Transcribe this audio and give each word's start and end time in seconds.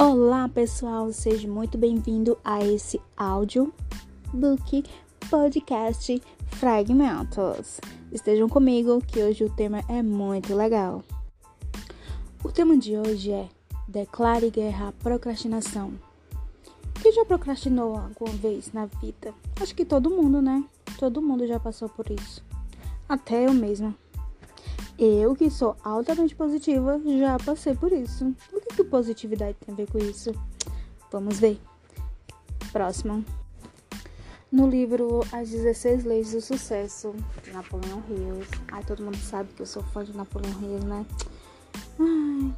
Olá, 0.00 0.48
pessoal, 0.48 1.12
seja 1.12 1.48
muito 1.48 1.76
bem-vindo 1.76 2.38
a 2.44 2.64
esse 2.64 3.00
áudio 3.16 3.74
book 4.32 4.84
podcast 5.28 6.22
Fragmentos. 6.46 7.80
Estejam 8.12 8.48
comigo 8.48 9.02
que 9.04 9.20
hoje 9.20 9.42
o 9.42 9.50
tema 9.50 9.82
é 9.88 10.00
muito 10.00 10.54
legal. 10.54 11.02
O 12.44 12.52
tema 12.52 12.78
de 12.78 12.96
hoje 12.96 13.32
é 13.32 13.48
Declare 13.88 14.48
guerra 14.50 14.90
à 14.90 14.92
procrastinação. 14.92 15.90
Quem 17.02 17.10
já 17.10 17.24
procrastinou 17.24 17.96
alguma 17.96 18.30
vez 18.36 18.72
na 18.72 18.86
vida? 18.86 19.34
Acho 19.60 19.74
que 19.74 19.84
todo 19.84 20.10
mundo, 20.10 20.40
né? 20.40 20.64
Todo 20.96 21.20
mundo 21.20 21.44
já 21.44 21.58
passou 21.58 21.88
por 21.88 22.08
isso. 22.08 22.40
Até 23.08 23.48
eu 23.48 23.52
mesma. 23.52 23.92
Eu, 24.98 25.36
que 25.36 25.48
sou 25.48 25.76
altamente 25.84 26.34
positiva, 26.34 27.00
já 27.20 27.38
passei 27.38 27.72
por 27.72 27.92
isso. 27.92 28.34
O 28.52 28.60
que, 28.60 28.74
que 28.74 28.84
positividade 28.84 29.56
tem 29.64 29.72
a 29.72 29.76
ver 29.76 29.88
com 29.88 29.98
isso? 29.98 30.32
Vamos 31.12 31.38
ver. 31.38 31.60
Próximo. 32.72 33.24
No 34.50 34.66
livro 34.66 35.20
As 35.30 35.50
16 35.50 36.04
Leis 36.04 36.32
do 36.32 36.40
Sucesso, 36.40 37.14
de 37.44 37.52
Napoleão 37.52 38.02
Hills. 38.08 38.50
Ai, 38.72 38.82
todo 38.82 39.04
mundo 39.04 39.16
sabe 39.18 39.52
que 39.54 39.62
eu 39.62 39.66
sou 39.66 39.84
fã 39.84 40.02
de 40.02 40.16
Napoleão 40.16 40.52
Hills, 40.60 40.84
né? 40.84 41.06
Ai, 42.00 42.54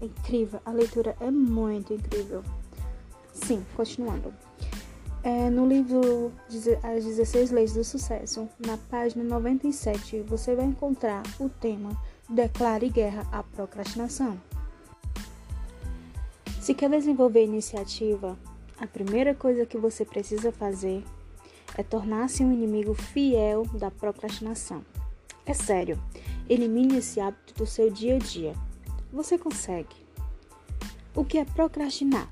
é 0.00 0.06
incrível. 0.06 0.60
A 0.64 0.70
leitura 0.70 1.14
é 1.20 1.30
muito 1.30 1.92
incrível. 1.92 2.42
Sim, 3.34 3.66
continuando. 3.76 4.32
É, 5.26 5.48
no 5.48 5.66
livro 5.66 6.30
As 6.82 7.02
16 7.02 7.50
Leis 7.50 7.72
do 7.72 7.82
Sucesso, 7.82 8.46
na 8.58 8.76
página 8.76 9.24
97, 9.24 10.20
você 10.20 10.54
vai 10.54 10.66
encontrar 10.66 11.22
o 11.40 11.48
tema 11.48 11.98
Declare 12.28 12.90
Guerra 12.90 13.26
à 13.32 13.42
Procrastinação. 13.42 14.38
Se 16.60 16.74
quer 16.74 16.90
desenvolver 16.90 17.42
iniciativa, 17.42 18.38
a 18.78 18.86
primeira 18.86 19.34
coisa 19.34 19.64
que 19.64 19.78
você 19.78 20.04
precisa 20.04 20.52
fazer 20.52 21.02
é 21.74 21.82
tornar-se 21.82 22.44
um 22.44 22.52
inimigo 22.52 22.92
fiel 22.92 23.64
da 23.72 23.90
procrastinação. 23.90 24.84
É 25.46 25.54
sério, 25.54 25.98
elimine 26.50 26.98
esse 26.98 27.18
hábito 27.18 27.54
do 27.54 27.64
seu 27.64 27.90
dia 27.90 28.16
a 28.16 28.18
dia. 28.18 28.54
Você 29.10 29.38
consegue. 29.38 29.96
O 31.16 31.24
que 31.24 31.38
é 31.38 31.46
procrastinar? 31.46 32.28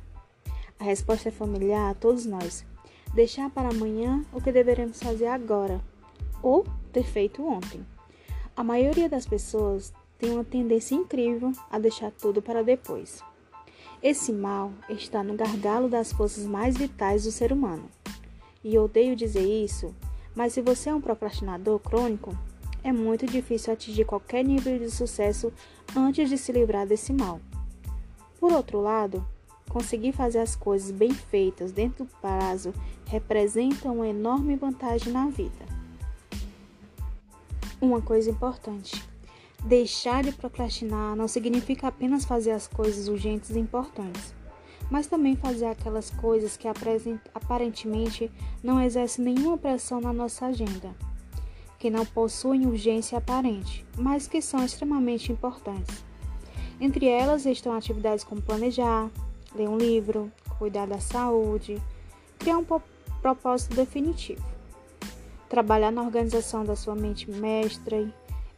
A 0.79 0.85
resposta 0.85 1.31
é 1.31 1.33
familiar 1.33 1.91
a 1.91 1.95
todos 1.95 2.27
nós 2.27 2.71
deixar 3.15 3.51
para 3.51 3.69
amanhã 3.69 4.25
o 4.33 4.41
que 4.41 4.53
deveremos 4.53 5.03
fazer 5.03 5.27
agora 5.27 5.81
ou 6.43 6.67
ter 6.93 7.05
feito 7.05 7.47
ontem. 7.47 7.85
A 8.57 8.65
maioria 8.65 9.09
das 9.09 9.27
pessoas 9.27 9.93
tem 10.19 10.31
uma 10.31 10.45
tendência 10.45 10.95
incrível 10.95 11.53
a 11.71 11.79
deixar 11.79 12.11
tudo 12.11 12.41
para 12.43 12.63
depois. 12.63 13.23
Esse 14.03 14.33
mal 14.33 14.73
está 14.89 15.23
no 15.23 15.35
gargalo 15.35 15.89
das 15.89 16.13
forças 16.13 16.45
mais 16.45 16.77
vitais 16.77 17.25
do 17.25 17.33
ser 17.33 17.53
humano. 17.53 17.89
E 18.65 18.79
odeio 18.79 19.17
dizer 19.17 19.45
isso, 19.45 19.95
mas 20.35 20.53
se 20.53 20.61
você 20.61 20.91
é 20.91 20.95
um 20.95 21.01
procrastinador 21.01 21.79
crônico, 21.79 22.37
é 22.85 22.93
muito 22.93 23.27
difícil 23.27 23.73
atingir 23.73 24.05
qualquer 24.05 24.45
nível 24.45 24.79
de 24.79 24.91
sucesso 24.91 25.53
antes 25.97 26.29
de 26.29 26.37
se 26.37 26.53
livrar 26.53 26.87
desse 26.87 27.13
mal. 27.13 27.41
Por 28.41 28.53
outro 28.53 28.81
lado, 28.81 29.25
Conseguir 29.69 30.13
fazer 30.13 30.39
as 30.39 30.55
coisas 30.55 30.91
bem 30.91 31.13
feitas 31.13 31.73
dentro 31.73 32.05
do 32.05 32.11
prazo 32.21 32.75
representa 33.07 33.91
uma 33.91 34.07
enorme 34.07 34.57
vantagem 34.57 35.13
na 35.13 35.29
vida. 35.29 35.65
Uma 37.81 38.01
coisa 38.01 38.31
importante: 38.31 39.03
deixar 39.65 40.23
de 40.23 40.33
procrastinar 40.33 41.17
não 41.17 41.27
significa 41.27 41.89
apenas 41.89 42.25
fazer 42.25 42.53
as 42.53 42.69
coisas 42.69 43.09
urgentes 43.09 43.51
e 43.51 43.59
importantes, 43.59 44.35
mas 44.91 45.07
também 45.07 45.37
fazer 45.37 45.67
aquelas 45.67 46.11
coisas 46.11 46.57
que 46.57 46.69
aparentemente 46.69 48.31
não 48.63 48.81
exercem 48.81 49.25
nenhuma 49.25 49.57
pressão 49.57 50.01
na 50.01 50.13
nossa 50.13 50.47
agenda, 50.47 50.95
que 51.79 51.91
não 51.91 52.05
possuem 52.05 52.67
urgência 52.67 53.19
aparente, 53.19 53.85
mas 53.97 54.27
que 54.27 54.43
são 54.43 54.65
extremamente 54.65 55.33
importantes. 55.33 56.05
Entre 56.81 57.07
elas 57.07 57.47
estão 57.47 57.73
atividades 57.73 58.25
como 58.25 58.43
planejar, 58.43 59.11
ler 59.55 59.69
um 59.69 59.77
livro, 59.77 60.31
cuidar 60.59 60.87
da 60.87 61.01
saúde, 61.01 61.81
criar 62.39 62.59
um 62.59 62.67
propósito 63.21 63.75
definitivo, 63.75 64.45
trabalhar 65.49 65.91
na 65.91 66.03
organização 66.03 66.65
da 66.65 66.77
sua 66.77 66.95
mente 66.95 67.31
mestra, 67.31 68.09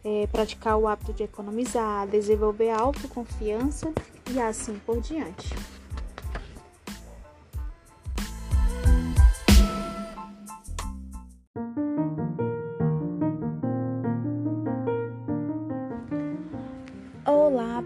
é, 0.04 0.27
praticar 0.27 0.77
o 0.77 0.87
hábito 0.87 1.12
de 1.12 1.22
economizar, 1.22 2.06
desenvolver 2.06 2.71
a 2.71 2.78
autoconfiança 2.78 3.93
e 4.31 4.41
assim 4.41 4.78
por 4.87 5.00
diante. 5.00 5.54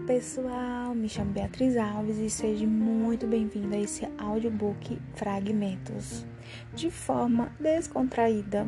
Pessoal, 0.09 0.95
me 0.95 1.07
chamo 1.07 1.33
Beatriz 1.33 1.77
Alves 1.77 2.17
e 2.17 2.31
seja 2.31 2.65
muito 2.65 3.27
bem-vindo 3.27 3.75
a 3.75 3.77
esse 3.77 4.07
audiobook 4.17 4.99
Fragmentos. 5.13 6.25
De 6.73 6.89
forma 6.89 7.51
descontraída, 7.59 8.65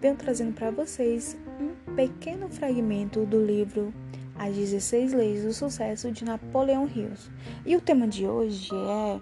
venho 0.00 0.16
trazendo 0.16 0.52
para 0.52 0.72
vocês 0.72 1.38
um 1.60 1.94
pequeno 1.94 2.48
fragmento 2.48 3.24
do 3.24 3.40
livro 3.40 3.94
As 4.36 4.52
16 4.56 5.12
Leis 5.12 5.44
do 5.44 5.52
Sucesso 5.52 6.10
de 6.10 6.24
Napoleão 6.24 6.88
Hills. 6.88 7.30
E 7.64 7.76
o 7.76 7.80
tema 7.80 8.08
de 8.08 8.26
hoje 8.26 8.70
é 8.74 9.20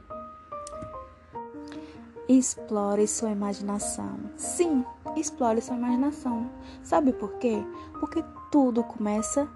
Explore 2.30 3.06
sua 3.06 3.32
imaginação. 3.32 4.18
Sim, 4.38 4.86
explore 5.14 5.60
sua 5.60 5.76
imaginação. 5.76 6.50
Sabe 6.82 7.12
por 7.12 7.34
quê? 7.34 7.62
Porque 8.00 8.24
tudo 8.50 8.82
começa 8.82 9.46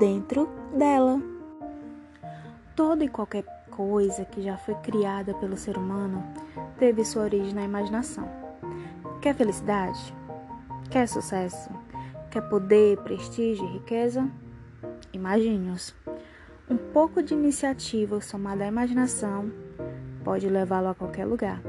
dentro 0.00 0.48
dela. 0.76 1.31
Toda 2.74 3.04
e 3.04 3.08
qualquer 3.08 3.44
coisa 3.70 4.24
que 4.24 4.40
já 4.42 4.56
foi 4.56 4.74
criada 4.76 5.34
pelo 5.34 5.56
ser 5.56 5.76
humano 5.76 6.24
teve 6.78 7.04
sua 7.04 7.24
origem 7.24 7.52
na 7.52 7.64
imaginação. 7.64 8.26
Quer 9.20 9.34
felicidade? 9.34 10.14
Quer 10.90 11.06
sucesso? 11.06 11.70
Quer 12.30 12.40
poder, 12.48 12.96
prestígio 12.98 13.64
e 13.66 13.72
riqueza? 13.74 14.26
Imagine-os. 15.12 15.94
Um 16.68 16.78
pouco 16.78 17.22
de 17.22 17.34
iniciativa 17.34 18.20
somada 18.22 18.64
à 18.64 18.68
imaginação 18.68 19.52
pode 20.24 20.48
levá-lo 20.48 20.88
a 20.88 20.94
qualquer 20.94 21.26
lugar. 21.26 21.60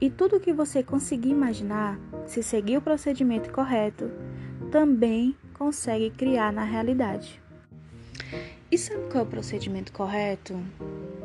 E 0.00 0.10
tudo 0.10 0.40
que 0.40 0.52
você 0.52 0.82
conseguir 0.82 1.30
imaginar, 1.30 1.98
se 2.26 2.42
seguir 2.42 2.78
o 2.78 2.82
procedimento 2.82 3.52
correto, 3.52 4.10
também 4.72 5.36
consegue 5.54 6.10
criar 6.10 6.52
na 6.52 6.64
realidade. 6.64 7.40
E 8.72 8.78
sabe 8.78 9.00
qual 9.10 9.24
é 9.24 9.26
o 9.26 9.30
procedimento 9.30 9.92
correto? 9.92 10.56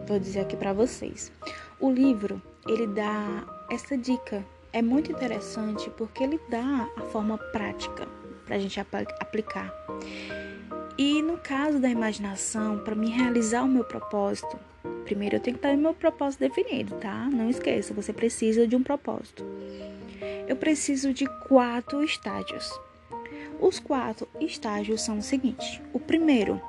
Vou 0.07 0.17
dizer 0.17 0.39
aqui 0.39 0.57
para 0.57 0.73
vocês. 0.73 1.31
O 1.79 1.91
livro, 1.91 2.41
ele 2.67 2.87
dá 2.87 3.45
essa 3.69 3.95
dica. 3.95 4.43
É 4.73 4.81
muito 4.81 5.11
interessante 5.11 5.87
porque 5.91 6.23
ele 6.23 6.39
dá 6.49 6.89
a 6.97 7.01
forma 7.01 7.37
prática 7.37 8.07
para 8.45 8.55
a 8.55 8.59
gente 8.59 8.79
aplicar. 8.79 9.71
E 10.97 11.21
no 11.21 11.37
caso 11.37 11.77
da 11.77 11.87
imaginação, 11.87 12.79
para 12.79 12.95
me 12.95 13.11
realizar 13.11 13.63
o 13.63 13.67
meu 13.67 13.83
propósito, 13.83 14.57
primeiro 15.03 15.35
eu 15.35 15.39
tenho 15.39 15.55
que 15.55 15.61
ter 15.61 15.75
o 15.75 15.77
meu 15.77 15.93
propósito 15.93 16.39
definido, 16.39 16.95
tá? 16.95 17.29
Não 17.31 17.47
esqueça, 17.47 17.93
você 17.93 18.11
precisa 18.11 18.67
de 18.67 18.75
um 18.75 18.81
propósito. 18.81 19.45
Eu 20.47 20.55
preciso 20.55 21.13
de 21.13 21.27
quatro 21.47 22.03
estágios. 22.03 22.71
Os 23.59 23.79
quatro 23.79 24.27
estágios 24.39 25.01
são 25.01 25.19
os 25.19 25.25
seguintes: 25.25 25.79
o 25.93 25.99
primeiro, 25.99 26.59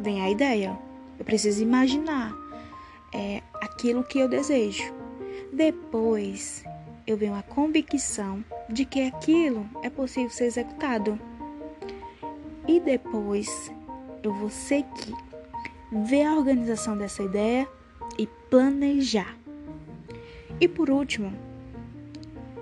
vem 0.00 0.22
a 0.22 0.30
ideia. 0.30 0.78
Eu 1.18 1.24
preciso 1.24 1.62
imaginar 1.62 2.32
é, 3.12 3.42
aquilo 3.60 4.04
que 4.04 4.18
eu 4.18 4.28
desejo. 4.28 4.92
Depois, 5.52 6.64
eu 7.06 7.16
venho 7.16 7.34
a 7.34 7.42
convicção 7.42 8.44
de 8.68 8.84
que 8.84 9.06
aquilo 9.06 9.68
é 9.82 9.90
possível 9.90 10.30
ser 10.30 10.44
executado. 10.44 11.18
E 12.66 12.80
depois, 12.80 13.70
eu 14.22 14.32
vou 14.32 14.50
seguir, 14.50 15.14
ver 15.92 16.24
a 16.24 16.34
organização 16.34 16.96
dessa 16.96 17.22
ideia 17.22 17.68
e 18.18 18.26
planejar. 18.26 19.36
E 20.60 20.66
por 20.66 20.88
último, 20.88 21.32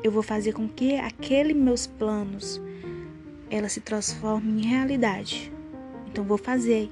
eu 0.02 0.10
vou 0.10 0.22
fazer 0.22 0.52
com 0.52 0.68
que 0.68 0.96
aqueles 0.96 1.56
meus 1.56 1.86
planos 1.86 2.60
ela 3.48 3.68
se 3.68 3.80
transforma 3.80 4.50
em 4.50 4.66
realidade. 4.66 5.52
Então 6.08 6.24
vou 6.24 6.38
fazer 6.38 6.90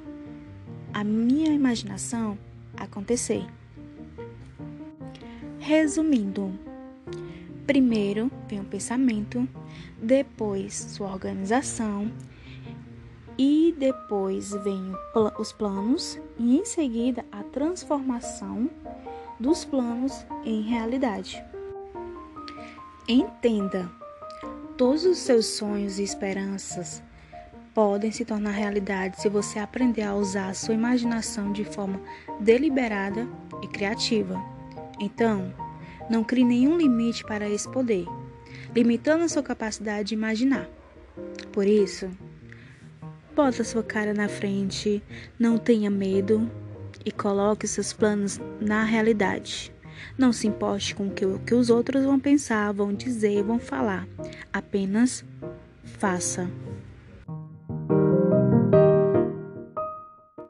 a 0.93 1.05
minha 1.05 1.53
imaginação 1.53 2.39
acontecer. 2.77 3.47
Resumindo, 5.59 6.53
primeiro 7.67 8.31
vem 8.49 8.61
o 8.61 8.65
pensamento, 8.65 9.49
depois 10.03 10.75
sua 10.75 11.13
organização 11.13 12.11
e 13.39 13.75
depois 13.79 14.53
vem 14.65 14.93
os 15.39 15.53
planos 15.53 16.19
e 16.39 16.59
em 16.59 16.65
seguida 16.65 17.25
a 17.31 17.43
transformação 17.45 18.69
dos 19.39 19.65
planos 19.65 20.27
em 20.45 20.63
realidade. 20.63 21.43
Entenda, 23.09 23.91
todos 24.77 25.05
os 25.05 25.19
seus 25.19 25.47
sonhos 25.47 25.99
e 25.99 26.03
esperanças 26.03 27.03
podem 27.75 28.11
se 28.11 28.25
tornar 28.25 28.51
realidade 28.51 29.21
se 29.21 29.29
você 29.29 29.59
aprender 29.59 30.03
a 30.03 30.15
usar 30.15 30.49
a 30.49 30.55
sua 30.55 30.75
imaginação 30.75 31.53
de 31.53 31.65
forma 31.65 32.01
deliberada 32.41 33.29
e 33.63 33.69
criativa. 33.69 34.41
Então, 34.99 35.53
não 36.09 36.25
crie 36.25 36.45
nenhum 36.45 36.77
limite 36.77 37.25
para 37.25 37.49
esse 37.49 37.69
poder, 37.69 38.07
limitando 38.75 39.25
a 39.25 39.29
sua 39.29 39.43
capacidade 39.43 40.09
de 40.09 40.15
imaginar. 40.15 40.69
Por 41.53 41.67
isso, 41.67 42.11
bota 43.35 43.65
sua 43.65 43.83
cara 43.83 44.13
na 44.13 44.29
frente, 44.29 45.03
não 45.39 45.57
tenha 45.57 45.91
medo 45.91 46.51
e 47.05 47.11
coloque 47.11 47.67
seus 47.67 47.93
planos 47.93 48.41
na 48.61 48.85
realidade. 48.85 49.73
Não 50.17 50.33
se 50.33 50.47
importe 50.47 50.95
com 50.95 51.09
o 51.09 51.11
que, 51.11 51.25
o 51.25 51.39
que 51.39 51.55
os 51.55 51.71
outros 51.71 52.05
vão 52.05 52.19
pensar, 52.19 52.73
vão 52.73 52.93
dizer, 52.93 53.43
vão 53.43 53.59
falar. 53.59 54.07
Apenas 54.53 55.25
faça. 55.85 56.51